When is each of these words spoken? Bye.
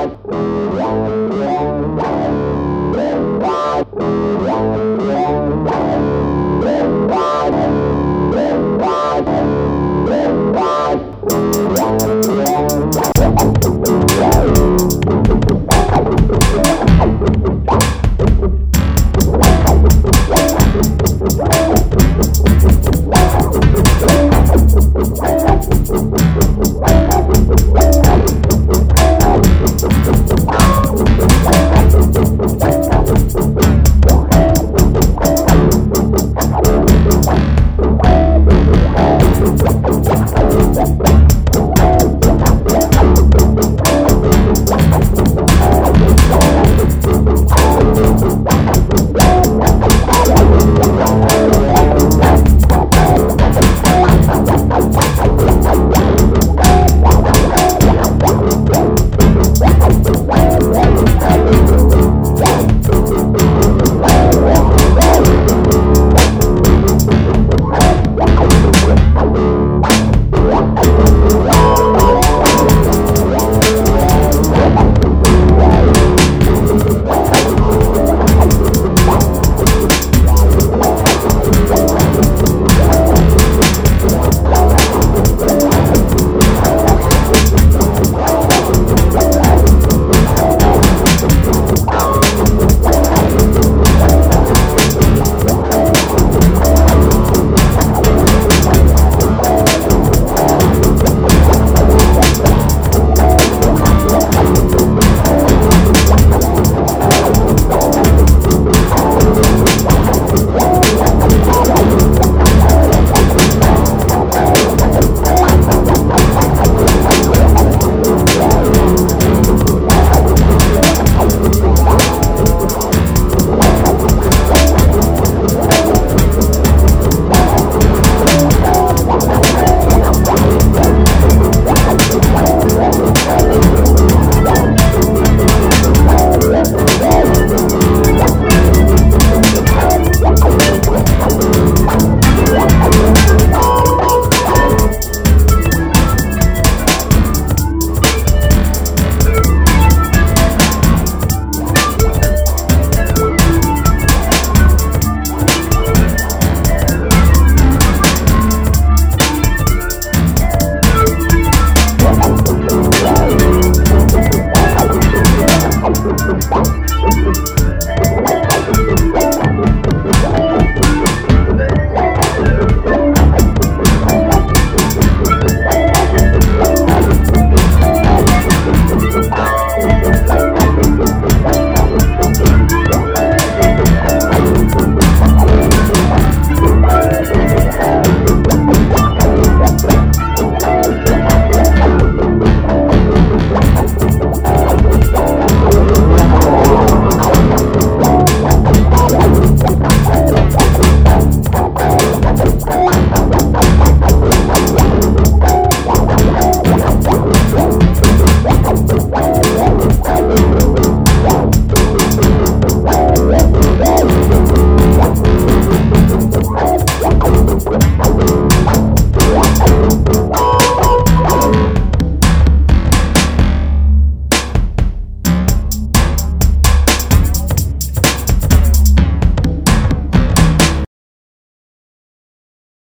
Bye. 0.00 0.39